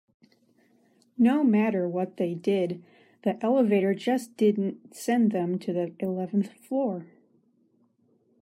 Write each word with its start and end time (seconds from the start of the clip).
No 1.19 1.43
matter 1.43 1.87
what 1.87 2.17
they 2.17 2.33
did, 2.33 2.83
the 3.21 3.37
elevator 3.45 3.93
just 3.93 4.35
didn't 4.35 4.95
send 4.95 5.31
them 5.31 5.59
to 5.59 5.71
the 5.73 5.93
eleventh 5.99 6.51
floor. 6.53 7.05